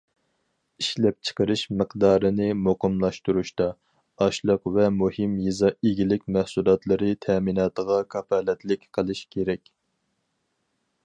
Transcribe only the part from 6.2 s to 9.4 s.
مەھسۇلاتلىرى تەمىناتىغا كاپالەتلىك قىلىش